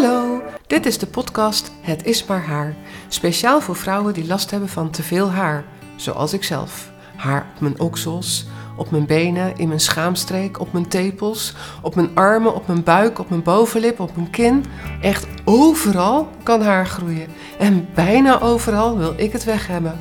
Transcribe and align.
Hallo, 0.00 0.42
dit 0.66 0.86
is 0.86 0.98
de 0.98 1.06
podcast 1.06 1.72
Het 1.80 2.04
is 2.04 2.24
maar 2.24 2.44
haar. 2.46 2.74
Speciaal 3.08 3.60
voor 3.60 3.76
vrouwen 3.76 4.14
die 4.14 4.26
last 4.26 4.50
hebben 4.50 4.68
van 4.68 4.90
te 4.90 5.02
veel 5.02 5.30
haar, 5.30 5.64
zoals 5.96 6.32
ik 6.32 6.44
zelf. 6.44 6.90
Haar 7.16 7.46
op 7.54 7.60
mijn 7.60 7.80
oksels, 7.80 8.46
op 8.76 8.90
mijn 8.90 9.06
benen, 9.06 9.56
in 9.56 9.68
mijn 9.68 9.80
schaamstreek, 9.80 10.60
op 10.60 10.72
mijn 10.72 10.88
tepels, 10.88 11.54
op 11.82 11.94
mijn 11.94 12.10
armen, 12.14 12.54
op 12.54 12.66
mijn 12.66 12.82
buik, 12.82 13.18
op 13.18 13.28
mijn 13.30 13.42
bovenlip, 13.42 14.00
op 14.00 14.16
mijn 14.16 14.30
kin. 14.30 14.64
Echt 15.00 15.26
overal 15.44 16.28
kan 16.42 16.62
haar 16.62 16.86
groeien. 16.86 17.28
En 17.58 17.88
bijna 17.94 18.40
overal 18.40 18.98
wil 18.98 19.14
ik 19.16 19.32
het 19.32 19.44
weg 19.44 19.66
hebben. 19.66 19.98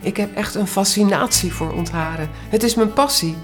Ik 0.00 0.16
heb 0.16 0.34
echt 0.34 0.54
een 0.54 0.66
fascinatie 0.66 1.52
voor 1.52 1.72
ontharen. 1.72 2.30
Het 2.48 2.62
is 2.62 2.74
mijn 2.74 2.92
passie. 2.92 3.36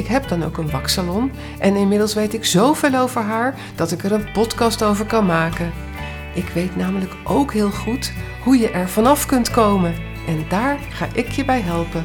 Ik 0.00 0.06
heb 0.06 0.28
dan 0.28 0.42
ook 0.42 0.56
een 0.56 0.70
waksalon 0.70 1.32
en 1.58 1.76
inmiddels 1.76 2.14
weet 2.14 2.34
ik 2.34 2.44
zoveel 2.44 2.94
over 2.94 3.22
haar 3.22 3.54
dat 3.74 3.92
ik 3.92 4.04
er 4.04 4.12
een 4.12 4.32
podcast 4.32 4.82
over 4.82 5.06
kan 5.06 5.26
maken. 5.26 5.72
Ik 6.34 6.48
weet 6.48 6.76
namelijk 6.76 7.12
ook 7.24 7.52
heel 7.52 7.70
goed 7.70 8.12
hoe 8.42 8.58
je 8.58 8.70
er 8.70 8.88
vanaf 8.88 9.26
kunt 9.26 9.50
komen 9.50 9.94
en 10.26 10.44
daar 10.48 10.78
ga 10.78 11.08
ik 11.14 11.28
je 11.28 11.44
bij 11.44 11.60
helpen. 11.60 12.04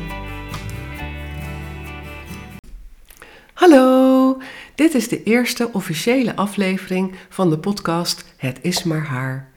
Hallo, 3.54 4.42
dit 4.76 4.94
is 4.94 5.08
de 5.08 5.24
eerste 5.24 5.70
officiële 5.72 6.36
aflevering 6.36 7.16
van 7.30 7.50
de 7.50 7.58
podcast 7.58 8.26
Het 8.38 8.60
is 8.62 8.84
maar 8.84 9.06
haar. 9.06 9.50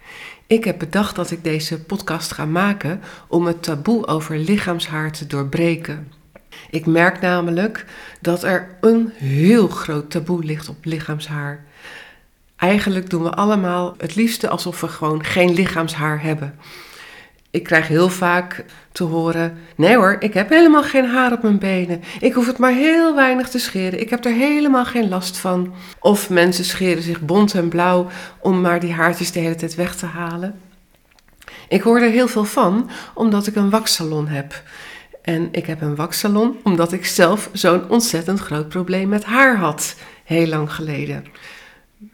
Ik 0.47 0.65
heb 0.65 0.79
bedacht 0.79 1.17
dat 1.17 1.31
ik 1.31 1.45
deze 1.45 1.81
podcast 1.81 2.33
ga 2.33 2.45
maken 2.45 3.01
om 3.29 3.47
het 3.47 3.62
taboe 3.62 4.07
over 4.07 4.39
lichaamshaar 4.39 5.12
te 5.12 5.27
doorbreken. 5.27 6.18
Ik 6.71 6.87
merk 6.87 7.21
namelijk 7.21 7.85
dat 8.21 8.43
er 8.43 8.77
een 8.80 9.12
heel 9.15 9.69
groot 9.69 10.11
taboe 10.11 10.45
ligt 10.45 10.69
op 10.69 10.84
lichaamshaar. 10.84 11.65
Eigenlijk 12.57 13.11
doen 13.11 13.23
we 13.23 13.31
allemaal 13.31 13.95
het 13.98 14.14
liefste 14.14 14.48
alsof 14.48 14.81
we 14.81 14.89
gewoon 14.89 15.25
geen 15.25 15.53
lichaamshaar 15.53 16.23
hebben. 16.23 16.55
Ik 17.51 17.62
krijg 17.62 17.89
heel 17.89 18.09
vaak 18.09 18.64
te 18.92 19.05
horen: 19.05 19.59
nee 19.77 19.97
hoor, 19.97 20.17
ik 20.19 20.34
heb 20.34 20.48
helemaal 20.48 20.83
geen 20.83 21.06
haar 21.06 21.33
op 21.33 21.42
mijn 21.42 21.59
benen. 21.59 22.03
Ik 22.20 22.33
hoef 22.33 22.47
het 22.47 22.59
maar 22.59 22.73
heel 22.73 23.14
weinig 23.14 23.48
te 23.48 23.59
scheren. 23.59 24.01
Ik 24.01 24.11
heb 24.11 24.25
er 24.25 24.33
helemaal 24.33 24.84
geen 24.84 25.09
last 25.09 25.36
van. 25.36 25.75
Of 26.01 26.31
mensen 26.31 26.64
scheren 26.64 27.03
zich 27.03 27.20
bont 27.20 27.55
en 27.55 27.69
blauw 27.69 28.06
om 28.41 28.61
maar 28.61 28.81
die 28.81 28.92
haartjes 28.92 29.33
de 29.33 29.41
hele 29.41 29.55
tijd 29.55 29.75
weg 29.75 29.97
te 29.97 30.06
halen. 30.06 30.61
Ik 31.69 31.83
hoor 31.83 32.01
er 32.01 32.11
heel 32.11 32.29
veel 32.29 32.45
van 32.45 32.91
omdat 33.14 33.47
ik 33.47 33.56
een 33.56 33.70
waksalon 33.70 34.29
heb. 34.29 34.62
En 35.29 35.48
ik 35.53 35.67
heb 35.67 35.81
een 35.81 35.97
waksalon 35.97 36.57
omdat 36.62 36.93
ik 36.93 37.07
zelf 37.07 37.51
zo'n 37.53 37.89
ontzettend 37.89 38.41
groot 38.41 38.69
probleem 38.69 39.09
met 39.09 39.25
haar 39.25 39.57
had, 39.57 39.97
heel 40.25 40.47
lang 40.47 40.73
geleden. 40.73 41.25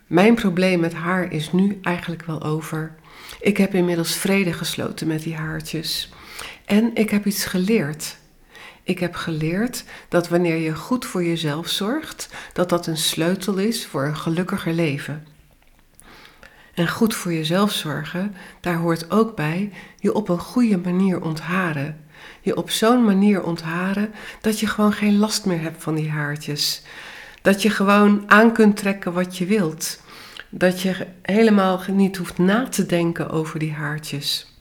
Mijn 0.06 0.34
probleem 0.34 0.80
met 0.80 0.94
haar 0.94 1.32
is 1.32 1.52
nu 1.52 1.78
eigenlijk 1.82 2.24
wel 2.24 2.42
over. 2.42 2.94
Ik 3.40 3.56
heb 3.56 3.74
inmiddels 3.74 4.14
vrede 4.16 4.52
gesloten 4.52 5.06
met 5.06 5.22
die 5.22 5.36
haartjes. 5.36 6.12
En 6.64 6.90
ik 6.94 7.10
heb 7.10 7.26
iets 7.26 7.44
geleerd. 7.44 8.16
Ik 8.82 8.98
heb 8.98 9.14
geleerd 9.14 9.84
dat 10.08 10.28
wanneer 10.28 10.56
je 10.56 10.74
goed 10.74 11.04
voor 11.04 11.24
jezelf 11.24 11.68
zorgt, 11.68 12.28
dat 12.52 12.68
dat 12.68 12.86
een 12.86 12.96
sleutel 12.96 13.56
is 13.56 13.86
voor 13.86 14.04
een 14.04 14.16
gelukkiger 14.16 14.72
leven. 14.72 15.26
En 16.74 16.88
goed 16.88 17.14
voor 17.14 17.32
jezelf 17.32 17.72
zorgen, 17.72 18.34
daar 18.60 18.76
hoort 18.76 19.10
ook 19.10 19.36
bij 19.36 19.72
je 19.98 20.14
op 20.14 20.28
een 20.28 20.38
goede 20.38 20.78
manier 20.78 21.22
ontharen 21.22 22.03
je 22.40 22.56
op 22.56 22.70
zo'n 22.70 23.04
manier 23.04 23.42
ontharen 23.42 24.14
dat 24.40 24.60
je 24.60 24.66
gewoon 24.66 24.92
geen 24.92 25.18
last 25.18 25.44
meer 25.44 25.60
hebt 25.60 25.82
van 25.82 25.94
die 25.94 26.10
haartjes. 26.10 26.82
Dat 27.42 27.62
je 27.62 27.70
gewoon 27.70 28.22
aan 28.26 28.52
kunt 28.52 28.76
trekken 28.76 29.12
wat 29.12 29.38
je 29.38 29.46
wilt. 29.46 30.00
Dat 30.50 30.80
je 30.80 31.06
helemaal 31.22 31.80
niet 31.92 32.16
hoeft 32.16 32.38
na 32.38 32.68
te 32.68 32.86
denken 32.86 33.30
over 33.30 33.58
die 33.58 33.72
haartjes. 33.72 34.52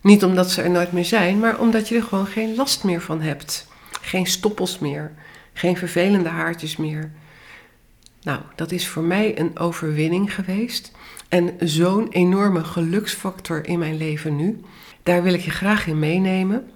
Niet 0.00 0.24
omdat 0.24 0.50
ze 0.50 0.62
er 0.62 0.70
nooit 0.70 0.92
meer 0.92 1.04
zijn, 1.04 1.38
maar 1.38 1.58
omdat 1.58 1.88
je 1.88 1.96
er 1.96 2.02
gewoon 2.02 2.26
geen 2.26 2.54
last 2.54 2.84
meer 2.84 3.00
van 3.00 3.20
hebt. 3.20 3.66
Geen 4.00 4.26
stoppels 4.26 4.78
meer, 4.78 5.12
geen 5.52 5.76
vervelende 5.76 6.28
haartjes 6.28 6.76
meer. 6.76 7.12
Nou, 8.22 8.40
dat 8.54 8.72
is 8.72 8.88
voor 8.88 9.02
mij 9.02 9.38
een 9.38 9.58
overwinning 9.58 10.34
geweest 10.34 10.92
en 11.28 11.54
zo'n 11.58 12.08
enorme 12.08 12.64
geluksfactor 12.64 13.66
in 13.66 13.78
mijn 13.78 13.96
leven 13.96 14.36
nu. 14.36 14.60
Daar 15.04 15.22
wil 15.22 15.34
ik 15.34 15.40
je 15.40 15.50
graag 15.50 15.86
in 15.86 15.98
meenemen. 15.98 16.70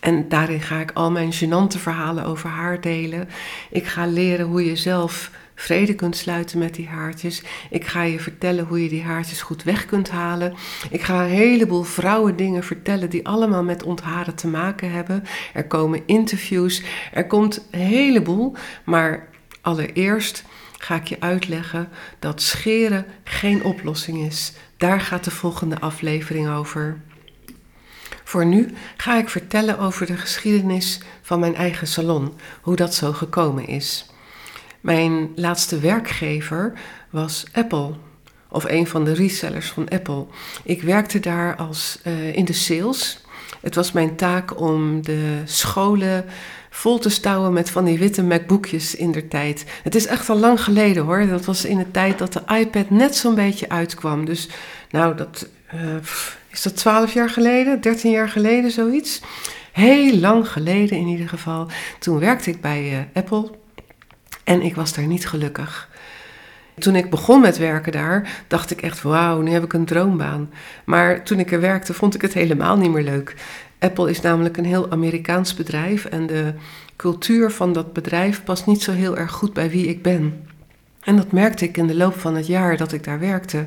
En 0.00 0.28
daarin 0.28 0.60
ga 0.60 0.80
ik 0.80 0.90
al 0.94 1.10
mijn 1.10 1.32
gênante 1.32 1.78
verhalen 1.78 2.24
over 2.24 2.48
haar 2.48 2.80
delen. 2.80 3.28
Ik 3.70 3.86
ga 3.86 4.06
leren 4.06 4.46
hoe 4.46 4.64
je 4.64 4.76
zelf 4.76 5.30
vrede 5.54 5.94
kunt 5.94 6.16
sluiten 6.16 6.58
met 6.58 6.74
die 6.74 6.88
haartjes. 6.88 7.42
Ik 7.70 7.86
ga 7.86 8.02
je 8.02 8.20
vertellen 8.20 8.66
hoe 8.66 8.82
je 8.82 8.88
die 8.88 9.02
haartjes 9.02 9.42
goed 9.42 9.62
weg 9.62 9.86
kunt 9.86 10.10
halen. 10.10 10.54
Ik 10.90 11.02
ga 11.02 11.22
een 11.22 11.30
heleboel 11.30 11.82
vrouwen 11.82 12.36
dingen 12.36 12.64
vertellen 12.64 13.10
die 13.10 13.26
allemaal 13.26 13.62
met 13.62 13.82
ontharen 13.82 14.34
te 14.34 14.48
maken 14.48 14.90
hebben. 14.90 15.24
Er 15.54 15.66
komen 15.66 16.02
interviews, 16.06 16.82
er 17.12 17.26
komt 17.26 17.68
een 17.70 17.80
heleboel. 17.80 18.54
Maar 18.84 19.28
allereerst 19.60 20.44
ga 20.78 20.94
ik 20.94 21.08
je 21.08 21.20
uitleggen 21.20 21.88
dat 22.18 22.42
scheren 22.42 23.06
geen 23.24 23.64
oplossing 23.64 24.18
is. 24.18 24.52
Daar 24.76 25.00
gaat 25.00 25.24
de 25.24 25.30
volgende 25.30 25.80
aflevering 25.80 26.48
over. 26.48 27.00
Voor 28.30 28.46
nu 28.46 28.68
ga 28.96 29.18
ik 29.18 29.28
vertellen 29.28 29.78
over 29.78 30.06
de 30.06 30.16
geschiedenis 30.16 31.00
van 31.22 31.40
mijn 31.40 31.54
eigen 31.54 31.86
salon, 31.86 32.32
hoe 32.60 32.76
dat 32.76 32.94
zo 32.94 33.12
gekomen 33.12 33.66
is. 33.66 34.06
Mijn 34.80 35.32
laatste 35.34 35.78
werkgever 35.78 36.72
was 37.10 37.44
Apple, 37.52 37.94
of 38.48 38.64
een 38.64 38.86
van 38.86 39.04
de 39.04 39.12
resellers 39.12 39.68
van 39.68 39.88
Apple. 39.88 40.26
Ik 40.62 40.82
werkte 40.82 41.20
daar 41.20 41.56
als, 41.56 42.00
uh, 42.06 42.36
in 42.36 42.44
de 42.44 42.52
sales. 42.52 43.24
Het 43.60 43.74
was 43.74 43.92
mijn 43.92 44.16
taak 44.16 44.60
om 44.60 45.02
de 45.02 45.42
scholen 45.44 46.24
vol 46.70 46.98
te 46.98 47.10
stouwen 47.10 47.52
met 47.52 47.70
van 47.70 47.84
die 47.84 47.98
witte 47.98 48.22
MacBookjes 48.22 48.94
in 48.94 49.12
der 49.12 49.28
tijd. 49.28 49.64
Het 49.82 49.94
is 49.94 50.06
echt 50.06 50.28
al 50.28 50.38
lang 50.38 50.62
geleden 50.62 51.04
hoor. 51.04 51.26
Dat 51.26 51.44
was 51.44 51.64
in 51.64 51.78
de 51.78 51.90
tijd 51.90 52.18
dat 52.18 52.32
de 52.32 52.42
iPad 52.58 52.90
net 52.90 53.16
zo'n 53.16 53.34
beetje 53.34 53.68
uitkwam. 53.68 54.24
Dus 54.24 54.48
nou, 54.90 55.16
dat 55.16 55.48
uh, 55.74 55.80
is 56.50 56.62
dat 56.62 56.76
12 56.76 57.12
jaar 57.12 57.30
geleden, 57.30 57.80
13 57.80 58.10
jaar 58.10 58.28
geleden, 58.28 58.70
zoiets. 58.70 59.20
Heel 59.72 60.16
lang 60.16 60.48
geleden 60.48 60.98
in 60.98 61.06
ieder 61.06 61.28
geval. 61.28 61.66
Toen 61.98 62.18
werkte 62.18 62.50
ik 62.50 62.60
bij 62.60 62.92
uh, 62.92 62.98
Apple 63.14 63.50
en 64.44 64.62
ik 64.62 64.74
was 64.74 64.94
daar 64.94 65.06
niet 65.06 65.28
gelukkig. 65.28 65.88
Toen 66.78 66.96
ik 66.96 67.10
begon 67.10 67.40
met 67.40 67.58
werken 67.58 67.92
daar, 67.92 68.44
dacht 68.46 68.70
ik 68.70 68.82
echt: 68.82 69.02
wauw, 69.02 69.40
nu 69.40 69.50
heb 69.50 69.64
ik 69.64 69.72
een 69.72 69.84
droombaan. 69.84 70.50
Maar 70.84 71.24
toen 71.24 71.38
ik 71.38 71.52
er 71.52 71.60
werkte, 71.60 71.94
vond 71.94 72.14
ik 72.14 72.22
het 72.22 72.32
helemaal 72.32 72.76
niet 72.76 72.90
meer 72.90 73.02
leuk. 73.02 73.34
Apple 73.78 74.10
is 74.10 74.20
namelijk 74.20 74.56
een 74.56 74.64
heel 74.64 74.90
Amerikaans 74.90 75.54
bedrijf 75.54 76.04
en 76.04 76.26
de 76.26 76.54
cultuur 76.96 77.50
van 77.50 77.72
dat 77.72 77.92
bedrijf 77.92 78.44
past 78.44 78.66
niet 78.66 78.82
zo 78.82 78.92
heel 78.92 79.16
erg 79.16 79.30
goed 79.30 79.52
bij 79.52 79.70
wie 79.70 79.86
ik 79.86 80.02
ben. 80.02 80.46
En 81.00 81.16
dat 81.16 81.32
merkte 81.32 81.64
ik 81.64 81.76
in 81.76 81.86
de 81.86 81.94
loop 81.94 82.20
van 82.20 82.34
het 82.34 82.46
jaar 82.46 82.76
dat 82.76 82.92
ik 82.92 83.04
daar 83.04 83.20
werkte. 83.20 83.64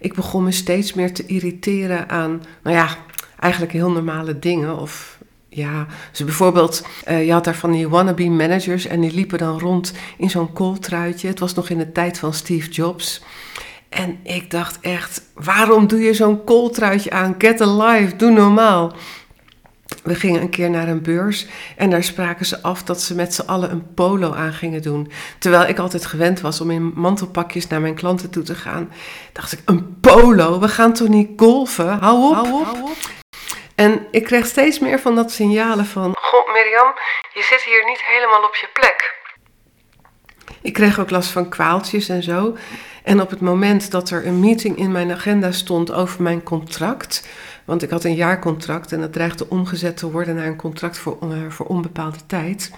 Ik 0.00 0.14
begon 0.14 0.44
me 0.44 0.50
steeds 0.50 0.94
meer 0.94 1.12
te 1.12 1.26
irriteren 1.26 2.08
aan, 2.08 2.42
nou 2.62 2.76
ja, 2.76 2.96
eigenlijk 3.38 3.72
heel 3.72 3.90
normale 3.90 4.38
dingen. 4.38 4.78
Of 4.78 5.18
ja, 5.48 5.86
dus 6.10 6.24
bijvoorbeeld, 6.24 6.86
uh, 7.08 7.26
je 7.26 7.32
had 7.32 7.44
daar 7.44 7.54
van 7.54 7.72
die 7.72 7.88
wannabe 7.88 8.28
managers 8.28 8.86
en 8.86 9.00
die 9.00 9.14
liepen 9.14 9.38
dan 9.38 9.58
rond 9.58 9.92
in 10.18 10.30
zo'n 10.30 10.52
kooltruitje. 10.52 11.28
Het 11.28 11.38
was 11.38 11.54
nog 11.54 11.68
in 11.68 11.78
de 11.78 11.92
tijd 11.92 12.18
van 12.18 12.34
Steve 12.34 12.70
Jobs. 12.70 13.22
En 13.88 14.18
ik 14.22 14.50
dacht 14.50 14.80
echt, 14.80 15.22
waarom 15.34 15.86
doe 15.86 16.00
je 16.00 16.14
zo'n 16.14 16.44
kooltruitje 16.44 17.10
aan? 17.10 17.34
Get 17.38 17.60
alive, 17.60 18.16
doe 18.16 18.30
normaal. 18.30 18.92
We 20.02 20.14
gingen 20.14 20.40
een 20.40 20.50
keer 20.50 20.70
naar 20.70 20.88
een 20.88 21.02
beurs 21.02 21.46
en 21.76 21.90
daar 21.90 22.04
spraken 22.04 22.46
ze 22.46 22.62
af 22.62 22.82
dat 22.82 23.02
ze 23.02 23.14
met 23.14 23.34
z'n 23.34 23.46
allen 23.46 23.70
een 23.70 23.94
polo 23.94 24.34
aan 24.34 24.52
gingen 24.52 24.82
doen. 24.82 25.10
Terwijl 25.38 25.68
ik 25.68 25.78
altijd 25.78 26.06
gewend 26.06 26.40
was 26.40 26.60
om 26.60 26.70
in 26.70 26.92
mantelpakjes 26.94 27.66
naar 27.66 27.80
mijn 27.80 27.94
klanten 27.94 28.30
toe 28.30 28.42
te 28.42 28.54
gaan, 28.54 28.92
dacht 29.32 29.52
ik: 29.52 29.60
een 29.64 30.00
polo? 30.00 30.60
We 30.60 30.68
gaan 30.68 30.92
toch 30.92 31.08
niet 31.08 31.30
golfen? 31.36 31.98
Hou 31.98 32.28
op. 32.28 32.34
Hou 32.34 32.82
op. 32.82 32.96
En 33.74 34.06
ik 34.10 34.24
kreeg 34.24 34.46
steeds 34.46 34.78
meer 34.78 35.00
van 35.00 35.14
dat 35.14 35.32
signalen 35.32 35.86
van: 35.86 36.12
Goh, 36.20 36.52
Mirjam, 36.52 36.94
je 37.34 37.42
zit 37.42 37.62
hier 37.62 37.84
niet 37.86 38.02
helemaal 38.02 38.44
op 38.44 38.54
je 38.54 38.68
plek. 38.72 39.18
Ik 40.62 40.72
kreeg 40.72 41.00
ook 41.00 41.10
last 41.10 41.30
van 41.30 41.48
kwaaltjes 41.48 42.08
en 42.08 42.22
zo. 42.22 42.56
En 43.04 43.20
op 43.20 43.30
het 43.30 43.40
moment 43.40 43.90
dat 43.90 44.10
er 44.10 44.26
een 44.26 44.40
meeting 44.40 44.76
in 44.76 44.92
mijn 44.92 45.12
agenda 45.12 45.52
stond 45.52 45.92
over 45.92 46.22
mijn 46.22 46.42
contract, 46.42 47.28
want 47.64 47.82
ik 47.82 47.90
had 47.90 48.04
een 48.04 48.14
jaarcontract 48.14 48.92
en 48.92 49.00
dat 49.00 49.12
dreigde 49.12 49.48
omgezet 49.48 49.96
te 49.96 50.10
worden 50.10 50.34
naar 50.34 50.46
een 50.46 50.56
contract 50.56 50.98
voor, 50.98 51.18
uh, 51.22 51.50
voor 51.50 51.66
onbepaalde 51.66 52.26
tijd. 52.26 52.72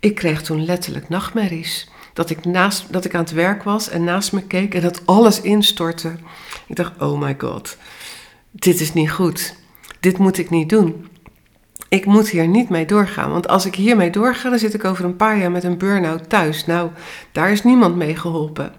Ik 0.00 0.14
kreeg 0.14 0.42
toen 0.42 0.64
letterlijk 0.64 1.08
nachtmerries. 1.08 1.90
Dat 2.12 2.30
ik, 2.30 2.44
naast, 2.44 2.92
dat 2.92 3.04
ik 3.04 3.14
aan 3.14 3.20
het 3.20 3.32
werk 3.32 3.62
was 3.62 3.88
en 3.88 4.04
naast 4.04 4.32
me 4.32 4.42
keek 4.42 4.74
en 4.74 4.80
dat 4.80 5.02
alles 5.06 5.40
instortte. 5.40 6.12
Ik 6.66 6.76
dacht, 6.76 6.92
oh 7.00 7.20
my 7.20 7.34
god, 7.38 7.76
dit 8.50 8.80
is 8.80 8.92
niet 8.92 9.10
goed. 9.10 9.54
Dit 10.00 10.18
moet 10.18 10.38
ik 10.38 10.50
niet 10.50 10.68
doen. 10.68 11.08
Ik 11.88 12.04
moet 12.04 12.28
hier 12.28 12.48
niet 12.48 12.68
mee 12.68 12.86
doorgaan. 12.86 13.30
Want 13.30 13.48
als 13.48 13.66
ik 13.66 13.74
hiermee 13.74 14.10
doorga, 14.10 14.50
dan 14.50 14.58
zit 14.58 14.74
ik 14.74 14.84
over 14.84 15.04
een 15.04 15.16
paar 15.16 15.38
jaar 15.38 15.50
met 15.50 15.64
een 15.64 15.78
burn-out 15.78 16.28
thuis. 16.28 16.66
Nou, 16.66 16.90
daar 17.32 17.50
is 17.50 17.62
niemand 17.62 17.96
mee 17.96 18.16
geholpen. 18.16 18.72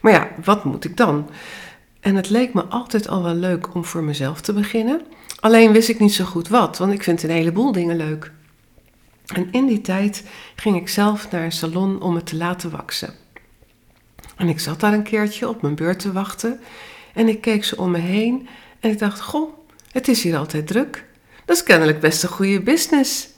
Maar 0.00 0.12
ja, 0.12 0.28
wat 0.44 0.64
moet 0.64 0.84
ik 0.84 0.96
dan? 0.96 1.28
En 2.02 2.16
het 2.16 2.30
leek 2.30 2.54
me 2.54 2.64
altijd 2.64 3.08
al 3.08 3.22
wel 3.22 3.34
leuk 3.34 3.74
om 3.74 3.84
voor 3.84 4.02
mezelf 4.02 4.40
te 4.40 4.52
beginnen. 4.52 5.02
Alleen 5.40 5.72
wist 5.72 5.88
ik 5.88 5.98
niet 5.98 6.14
zo 6.14 6.24
goed 6.24 6.48
wat, 6.48 6.78
want 6.78 6.92
ik 6.92 7.02
vind 7.02 7.22
een 7.22 7.30
heleboel 7.30 7.72
dingen 7.72 7.96
leuk. 7.96 8.32
En 9.26 9.48
in 9.52 9.66
die 9.66 9.80
tijd 9.80 10.24
ging 10.56 10.76
ik 10.76 10.88
zelf 10.88 11.30
naar 11.30 11.44
een 11.44 11.52
salon 11.52 12.02
om 12.02 12.14
het 12.14 12.26
te 12.26 12.36
laten 12.36 12.70
waksen. 12.70 13.14
En 14.36 14.48
ik 14.48 14.60
zat 14.60 14.80
daar 14.80 14.92
een 14.92 15.02
keertje 15.02 15.48
op 15.48 15.62
mijn 15.62 15.74
beurt 15.74 15.98
te 15.98 16.12
wachten 16.12 16.60
en 17.14 17.28
ik 17.28 17.40
keek 17.40 17.64
zo 17.64 17.76
om 17.76 17.90
me 17.90 17.98
heen 17.98 18.48
en 18.80 18.90
ik 18.90 18.98
dacht: 18.98 19.20
Goh, 19.20 19.52
het 19.92 20.08
is 20.08 20.22
hier 20.22 20.36
altijd 20.36 20.66
druk. 20.66 21.04
Dat 21.44 21.56
is 21.56 21.62
kennelijk 21.62 22.00
best 22.00 22.22
een 22.22 22.28
goede 22.28 22.60
business. 22.60 23.28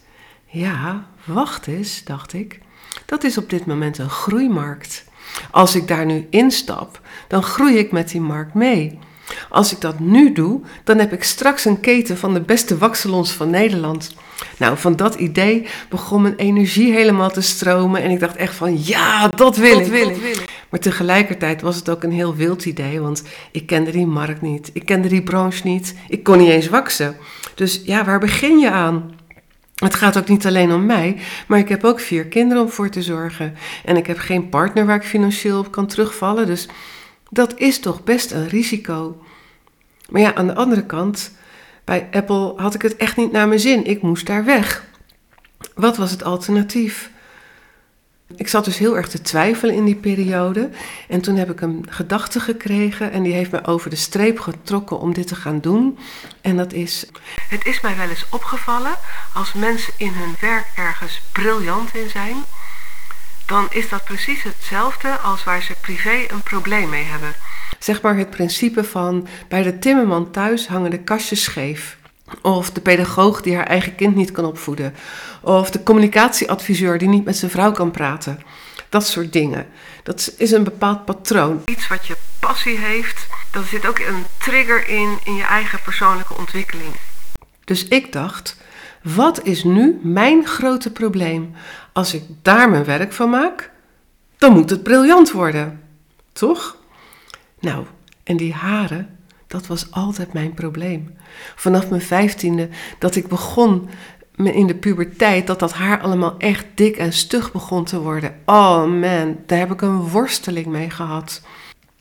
Ja, 0.46 1.06
wacht 1.24 1.66
eens, 1.66 2.04
dacht 2.04 2.32
ik. 2.32 2.60
Dat 3.06 3.24
is 3.24 3.38
op 3.38 3.50
dit 3.50 3.66
moment 3.66 3.98
een 3.98 4.10
groeimarkt. 4.10 5.04
Als 5.50 5.76
ik 5.76 5.88
daar 5.88 6.06
nu 6.06 6.26
instap, 6.30 7.00
dan 7.28 7.42
groei 7.42 7.78
ik 7.78 7.92
met 7.92 8.08
die 8.08 8.20
markt 8.20 8.54
mee. 8.54 8.98
Als 9.48 9.72
ik 9.72 9.80
dat 9.80 9.98
nu 9.98 10.32
doe, 10.32 10.60
dan 10.84 10.98
heb 10.98 11.12
ik 11.12 11.24
straks 11.24 11.64
een 11.64 11.80
keten 11.80 12.18
van 12.18 12.34
de 12.34 12.40
beste 12.40 12.78
waksalons 12.78 13.30
van 13.32 13.50
Nederland. 13.50 14.14
Nou, 14.58 14.78
van 14.78 14.96
dat 14.96 15.14
idee 15.14 15.66
begon 15.88 16.22
mijn 16.22 16.36
energie 16.36 16.92
helemaal 16.92 17.30
te 17.30 17.40
stromen 17.40 18.02
en 18.02 18.10
ik 18.10 18.20
dacht 18.20 18.36
echt 18.36 18.54
van 18.54 18.84
ja, 18.84 19.28
dat 19.28 19.56
wil, 19.56 19.78
ik, 19.78 19.86
wil 19.86 20.08
ik. 20.08 20.44
Maar 20.68 20.80
tegelijkertijd 20.80 21.62
was 21.62 21.76
het 21.76 21.88
ook 21.88 22.02
een 22.02 22.12
heel 22.12 22.34
wild 22.34 22.64
idee, 22.64 23.00
want 23.00 23.22
ik 23.52 23.66
kende 23.66 23.90
die 23.90 24.06
markt 24.06 24.42
niet, 24.42 24.70
ik 24.72 24.84
kende 24.86 25.08
die 25.08 25.22
branche 25.22 25.66
niet, 25.66 25.94
ik 26.08 26.22
kon 26.22 26.38
niet 26.38 26.48
eens 26.48 26.68
waksen. 26.68 27.16
Dus 27.54 27.82
ja, 27.84 28.04
waar 28.04 28.20
begin 28.20 28.58
je 28.58 28.70
aan? 28.70 29.14
Het 29.74 29.94
gaat 29.94 30.18
ook 30.18 30.28
niet 30.28 30.46
alleen 30.46 30.72
om 30.72 30.86
mij, 30.86 31.18
maar 31.46 31.58
ik 31.58 31.68
heb 31.68 31.84
ook 31.84 32.00
vier 32.00 32.26
kinderen 32.26 32.62
om 32.62 32.68
voor 32.68 32.88
te 32.88 33.02
zorgen. 33.02 33.54
En 33.84 33.96
ik 33.96 34.06
heb 34.06 34.18
geen 34.18 34.48
partner 34.48 34.86
waar 34.86 34.96
ik 34.96 35.02
financieel 35.02 35.58
op 35.58 35.70
kan 35.70 35.86
terugvallen, 35.86 36.46
dus 36.46 36.68
dat 37.30 37.58
is 37.58 37.78
toch 37.78 38.04
best 38.04 38.32
een 38.32 38.48
risico. 38.48 39.22
Maar 40.08 40.20
ja, 40.20 40.34
aan 40.34 40.46
de 40.46 40.54
andere 40.54 40.86
kant, 40.86 41.32
bij 41.84 42.08
Apple 42.10 42.52
had 42.56 42.74
ik 42.74 42.82
het 42.82 42.96
echt 42.96 43.16
niet 43.16 43.32
naar 43.32 43.48
mijn 43.48 43.60
zin. 43.60 43.84
Ik 43.84 44.02
moest 44.02 44.26
daar 44.26 44.44
weg. 44.44 44.84
Wat 45.74 45.96
was 45.96 46.10
het 46.10 46.24
alternatief? 46.24 47.10
Ik 48.36 48.48
zat 48.48 48.64
dus 48.64 48.78
heel 48.78 48.96
erg 48.96 49.08
te 49.08 49.20
twijfelen 49.20 49.74
in 49.74 49.84
die 49.84 49.94
periode. 49.94 50.70
En 51.08 51.20
toen 51.20 51.36
heb 51.36 51.50
ik 51.50 51.60
een 51.60 51.86
gedachte 51.88 52.40
gekregen 52.40 53.12
en 53.12 53.22
die 53.22 53.32
heeft 53.32 53.50
me 53.50 53.64
over 53.64 53.90
de 53.90 53.96
streep 53.96 54.38
getrokken 54.38 54.98
om 54.98 55.14
dit 55.14 55.26
te 55.26 55.34
gaan 55.34 55.60
doen. 55.60 55.98
En 56.40 56.56
dat 56.56 56.72
is: 56.72 57.06
Het 57.54 57.66
is 57.66 57.80
mij 57.80 57.96
wel 57.96 58.08
eens 58.08 58.26
opgevallen 58.30 58.96
als 59.32 59.52
mensen 59.52 59.92
in 59.96 60.12
hun 60.12 60.36
werk 60.40 60.66
ergens 60.74 61.22
briljant 61.32 61.94
in 61.94 62.10
zijn, 62.10 62.44
dan 63.46 63.66
is 63.70 63.88
dat 63.88 64.04
precies 64.04 64.42
hetzelfde 64.42 65.16
als 65.18 65.44
waar 65.44 65.62
ze 65.62 65.74
privé 65.80 66.24
een 66.28 66.42
probleem 66.42 66.88
mee 66.88 67.04
hebben. 67.04 67.34
Zeg 67.78 68.02
maar 68.02 68.16
het 68.16 68.30
principe 68.30 68.84
van 68.84 69.28
bij 69.48 69.62
de 69.62 69.78
timmerman 69.78 70.30
thuis 70.30 70.68
hangen 70.68 70.90
de 70.90 70.98
kastjes 70.98 71.42
scheef. 71.42 71.96
Of 72.42 72.70
de 72.70 72.80
pedagoog 72.80 73.42
die 73.42 73.56
haar 73.56 73.66
eigen 73.66 73.94
kind 73.94 74.14
niet 74.14 74.32
kan 74.32 74.44
opvoeden. 74.44 74.94
Of 75.40 75.70
de 75.70 75.82
communicatieadviseur 75.82 76.98
die 76.98 77.08
niet 77.08 77.24
met 77.24 77.36
zijn 77.36 77.50
vrouw 77.50 77.72
kan 77.72 77.90
praten. 77.90 78.42
Dat 78.88 79.06
soort 79.06 79.32
dingen. 79.32 79.66
Dat 80.02 80.34
is 80.38 80.50
een 80.50 80.64
bepaald 80.64 81.04
patroon. 81.04 81.62
Iets 81.64 81.88
wat 81.88 82.06
je 82.06 82.16
passie 82.38 82.78
heeft, 82.78 83.26
daar 83.50 83.64
zit 83.64 83.86
ook 83.86 83.98
een 83.98 84.24
trigger 84.38 84.88
in 84.88 85.18
in 85.24 85.34
je 85.34 85.44
eigen 85.44 85.80
persoonlijke 85.82 86.36
ontwikkeling. 86.36 86.94
Dus 87.64 87.88
ik 87.88 88.12
dacht, 88.12 88.56
wat 89.02 89.42
is 89.42 89.64
nu 89.64 90.00
mijn 90.02 90.46
grote 90.46 90.92
probleem? 90.92 91.54
Als 91.92 92.14
ik 92.14 92.22
daar 92.42 92.70
mijn 92.70 92.84
werk 92.84 93.12
van 93.12 93.30
maak, 93.30 93.70
dan 94.38 94.52
moet 94.52 94.70
het 94.70 94.82
briljant 94.82 95.32
worden. 95.32 95.80
Toch? 96.32 96.76
Nou, 97.60 97.86
en 98.22 98.36
die 98.36 98.52
haren, 98.52 99.18
dat 99.46 99.66
was 99.66 99.90
altijd 99.90 100.32
mijn 100.32 100.54
probleem. 100.54 101.14
Vanaf 101.54 101.88
mijn 101.88 102.02
vijftiende, 102.02 102.68
dat 102.98 103.16
ik 103.16 103.28
begon 103.28 103.88
in 104.36 104.66
de 104.66 104.74
puberteit, 104.74 105.46
dat 105.46 105.58
dat 105.58 105.72
haar 105.72 106.00
allemaal 106.00 106.34
echt 106.38 106.66
dik 106.74 106.96
en 106.96 107.12
stug 107.12 107.52
begon 107.52 107.84
te 107.84 108.00
worden. 108.00 108.34
Oh 108.44 108.84
man, 108.84 109.38
daar 109.46 109.58
heb 109.58 109.72
ik 109.72 109.80
een 109.80 110.08
worsteling 110.08 110.66
mee 110.66 110.90
gehad. 110.90 111.42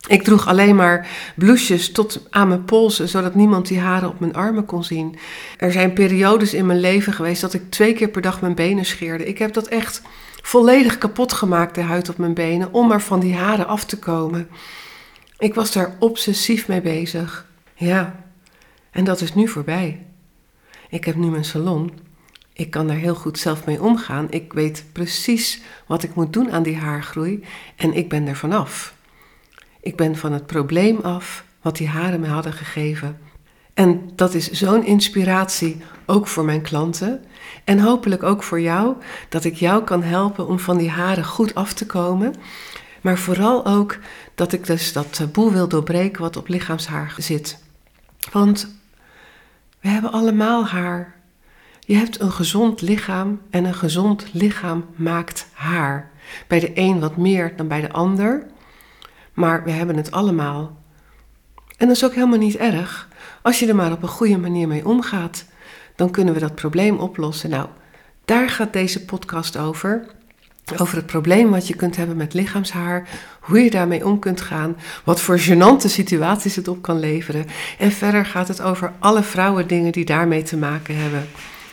Ik 0.08 0.24
droeg 0.24 0.48
alleen 0.48 0.76
maar 0.76 1.08
blouses 1.36 1.92
tot 1.92 2.22
aan 2.30 2.48
mijn 2.48 2.66
polsen, 2.66 3.10
zodat 3.10 3.36
niemand 3.36 3.68
die 3.68 3.80
haren 3.80 4.10
op 4.10 4.20
mijn 4.20 4.36
armen 4.36 4.66
kon 4.66 4.84
zien. 4.84 5.16
Er 5.58 5.72
zijn 5.72 5.94
periodes 5.94 6.54
in 6.54 6.66
mijn 6.66 6.80
leven 6.80 7.14
geweest 7.14 7.42
dat 7.42 7.54
ik 7.54 7.72
twee 7.72 7.94
keer 7.94 8.10
per 8.10 8.22
dag 8.22 8.42
mijn 8.42 8.56
benen 8.56 8.86
scheerde. 8.86 9.26
Ik 9.26 9.38
heb 9.38 9.54
dat 9.54 9.68
echt 9.68 10.02
volledig 10.42 10.98
kapot 10.98 11.34
gemaakt, 11.34 11.76
de 11.76 11.82
huid 11.82 12.10
op 12.10 12.18
mijn 12.18 12.34
benen, 12.34 12.74
om 12.74 12.88
maar 12.88 13.02
van 13.02 13.20
die 13.20 13.36
haren 13.36 13.68
af 13.68 13.86
te 13.86 14.00
komen. 14.00 14.50
Ik 15.38 15.54
was 15.54 15.72
daar 15.72 15.96
obsessief 16.00 16.68
mee 16.68 16.82
bezig. 16.82 17.48
Ja, 17.76 18.16
en 18.92 19.04
dat 19.04 19.22
is 19.22 19.34
nu 19.34 19.48
voorbij. 19.48 20.06
Ik 20.90 21.06
heb 21.06 21.16
nu 21.16 21.28
mijn 21.28 21.46
salon. 21.46 21.92
Ik 22.54 22.70
kan 22.72 22.88
daar 22.88 22.98
heel 22.98 23.16
goed 23.16 23.40
zelf 23.40 23.66
mee 23.66 23.82
omgaan. 23.82 24.28
Ik 24.30 24.54
weet 24.54 24.86
precies 24.92 25.62
wat 25.88 26.04
ik 26.04 26.16
moet 26.16 26.34
doen 26.34 26.52
aan 26.52 26.64
die 26.64 26.78
haargroei 26.78 27.44
en 27.76 27.94
ik 27.94 28.10
ben 28.10 28.28
er 28.28 28.36
vanaf. 28.36 28.94
Ik 29.84 29.96
ben 29.96 30.16
van 30.16 30.32
het 30.32 30.46
probleem 30.46 31.00
af 31.00 31.46
wat 31.62 31.78
die 31.78 31.88
haren 31.88 32.20
me 32.20 32.28
hadden 32.28 32.54
gegeven. 32.54 33.20
En 33.74 34.10
dat 34.16 34.34
is 34.34 34.52
zo'n 34.52 34.86
inspiratie 34.86 35.82
ook 36.06 36.28
voor 36.28 36.46
mijn 36.46 36.62
klanten 36.62 37.24
en 37.64 37.80
hopelijk 37.80 38.24
ook 38.24 38.44
voor 38.44 38.62
jou, 38.62 38.96
dat 39.30 39.44
ik 39.44 39.56
jou 39.56 39.84
kan 39.84 40.04
helpen 40.04 40.48
om 40.48 40.60
van 40.60 40.78
die 40.78 40.90
haren 40.90 41.26
goed 41.26 41.56
af 41.56 41.74
te 41.74 41.86
komen. 41.86 42.36
Maar 43.02 43.18
vooral 43.18 43.66
ook 43.66 43.98
dat 44.36 44.54
ik 44.54 44.66
dus 44.66 44.94
dat 44.94 45.14
taboe 45.14 45.52
wil 45.52 45.68
doorbreken 45.68 46.22
wat 46.22 46.38
op 46.38 46.48
lichaamshaar 46.48 47.16
zit. 47.18 47.60
Want 48.32 48.76
we 49.80 49.88
hebben 49.88 50.12
allemaal 50.12 50.66
haar. 50.66 51.16
Je 51.80 51.96
hebt 51.96 52.20
een 52.20 52.32
gezond 52.32 52.82
lichaam 52.82 53.42
en 53.50 53.66
een 53.66 53.74
gezond 53.74 54.26
lichaam 54.32 54.86
maakt 54.96 55.48
haar. 55.54 56.12
Bij 56.48 56.60
de 56.60 56.72
een 56.74 57.00
wat 57.00 57.18
meer 57.18 57.54
dan 57.56 57.68
bij 57.68 57.82
de 57.82 57.92
ander, 57.92 58.52
maar 59.34 59.64
we 59.64 59.72
hebben 59.72 59.96
het 59.96 60.12
allemaal. 60.12 60.78
En 61.78 61.88
dat 61.88 61.96
is 61.96 62.06
ook 62.06 62.14
helemaal 62.14 62.38
niet 62.38 62.58
erg. 62.58 63.08
Als 63.42 63.60
je 63.60 63.68
er 63.68 63.76
maar 63.76 63.92
op 63.92 64.04
een 64.04 64.08
goede 64.08 64.38
manier 64.38 64.68
mee 64.68 64.88
omgaat, 64.88 65.46
dan 65.96 66.12
kunnen 66.12 66.34
we 66.34 66.40
dat 66.40 66.56
probleem 66.56 66.98
oplossen. 66.98 67.50
Nou, 67.50 67.68
daar 68.26 68.50
gaat 68.50 68.74
deze 68.74 69.06
podcast 69.06 69.58
over. 69.58 70.06
Over 70.78 70.96
het 70.96 71.06
probleem 71.06 71.50
wat 71.50 71.68
je 71.68 71.76
kunt 71.76 71.96
hebben 71.96 72.18
met 72.18 72.34
lichaamshaar, 72.34 73.10
hoe 73.40 73.60
je 73.60 73.70
daarmee 73.70 74.06
om 74.06 74.20
kunt 74.20 74.42
gaan, 74.42 74.78
wat 75.04 75.22
voor 75.22 75.40
gênante 75.40 75.86
situaties 75.86 76.56
het 76.56 76.68
op 76.68 76.82
kan 76.82 77.00
leveren. 77.00 77.46
En 77.78 77.92
verder 77.92 78.26
gaat 78.26 78.48
het 78.48 78.62
over 78.62 78.94
alle 79.00 79.24
vrouwendingen 79.24 79.92
die 79.92 80.06
daarmee 80.06 80.44
te 80.44 80.58
maken 80.58 80.96
hebben. 80.98 81.28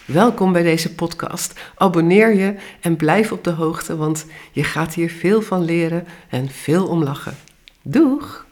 Welkom 0.05 0.53
bij 0.53 0.63
deze 0.63 0.95
podcast. 0.95 1.61
Abonneer 1.77 2.35
je 2.35 2.55
en 2.81 2.97
blijf 2.97 3.33
op 3.33 3.45
de 3.45 3.51
hoogte, 3.51 3.97
want 3.97 4.27
je 4.53 4.65
gaat 4.65 4.95
hier 4.95 5.11
veel 5.11 5.43
van 5.43 5.65
leren 5.65 6.07
en 6.29 6.49
veel 6.49 6.87
om 6.87 7.03
lachen. 7.03 7.50
Doeg! 7.91 8.47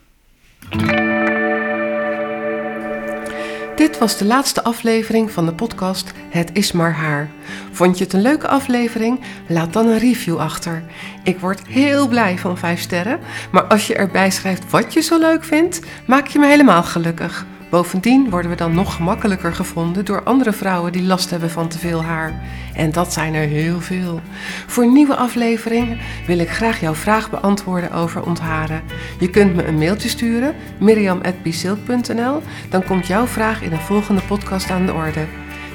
Dit 3.77 3.99
was 3.99 4.19
de 4.19 4.25
laatste 4.25 4.63
aflevering 4.63 5.31
van 5.31 5.47
de 5.47 5.55
podcast 5.55 6.13
Het 6.31 6.51
is 6.53 6.73
maar 6.73 6.93
haar. 6.93 7.31
Vond 7.73 7.99
je 7.99 8.05
het 8.05 8.13
een 8.13 8.23
leuke 8.23 8.49
aflevering? 8.49 9.21
Laat 9.49 9.73
dan 9.73 9.87
een 9.87 9.99
review 9.99 10.39
achter. 10.39 10.83
Ik 11.25 11.39
word 11.39 11.67
heel 11.67 12.09
blij 12.09 12.39
van 12.39 12.59
5 12.59 12.81
sterren, 12.81 13.21
maar 13.53 13.65
als 13.65 13.87
je 13.87 13.95
erbij 13.95 14.31
schrijft 14.31 14.71
wat 14.71 14.93
je 14.93 15.01
zo 15.01 15.19
leuk 15.19 15.45
vindt, 15.45 15.81
maak 16.07 16.27
je 16.27 16.39
me 16.39 16.47
helemaal 16.47 16.83
gelukkig. 16.83 17.47
Bovendien 17.71 18.31
worden 18.31 18.51
we 18.51 18.57
dan 18.57 18.75
nog 18.75 18.95
gemakkelijker 18.95 19.55
gevonden 19.55 20.05
door 20.05 20.23
andere 20.23 20.53
vrouwen 20.53 20.93
die 20.93 21.03
last 21.03 21.31
hebben 21.31 21.51
van 21.51 21.69
te 21.69 21.79
veel 21.79 22.03
haar. 22.03 22.43
En 22.75 22.93
dat 22.93 23.13
zijn 23.13 23.35
er 23.35 23.49
heel 23.49 23.81
veel. 23.81 24.21
Voor 24.67 24.93
nieuwe 24.93 25.17
afleveringen 25.17 25.99
wil 26.27 26.39
ik 26.39 26.51
graag 26.51 26.81
jouw 26.81 26.95
vraag 26.95 27.31
beantwoorden 27.31 27.93
over 27.93 28.27
ontharen. 28.27 28.83
Je 29.19 29.31
kunt 29.31 29.55
me 29.55 29.65
een 29.65 29.79
mailtje 29.79 30.09
sturen, 30.09 30.55
miriam.bisilk.nl. 30.79 32.43
Dan 32.69 32.85
komt 32.85 33.07
jouw 33.07 33.27
vraag 33.27 33.63
in 33.63 33.73
een 33.73 33.81
volgende 33.81 34.23
podcast 34.23 34.71
aan 34.71 34.87
de 34.87 34.93
orde. 34.93 35.27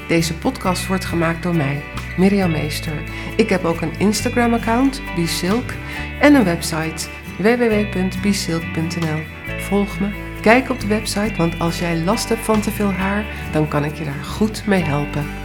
Deze 0.08 0.34
podcast 0.34 0.86
wordt 0.86 1.04
gemaakt 1.04 1.42
door 1.42 1.56
mij, 1.56 1.82
Miriam 2.16 2.50
Meester. 2.50 3.02
Ik 3.36 3.48
heb 3.48 3.64
ook 3.64 3.80
een 3.80 3.98
Instagram-account, 3.98 5.00
Bisilk, 5.16 5.70
en 6.20 6.34
een 6.34 6.44
website, 6.44 7.08
www.bisilk.nl. 7.38 9.22
Volg 9.58 10.00
me 10.00 10.23
Kijk 10.44 10.70
op 10.70 10.80
de 10.80 10.86
website, 10.86 11.36
want 11.36 11.58
als 11.58 11.78
jij 11.78 12.00
last 12.00 12.28
hebt 12.28 12.40
van 12.40 12.60
te 12.60 12.70
veel 12.70 12.92
haar, 12.92 13.24
dan 13.52 13.68
kan 13.68 13.84
ik 13.84 13.94
je 13.94 14.04
daar 14.04 14.24
goed 14.24 14.66
mee 14.66 14.82
helpen. 14.82 15.43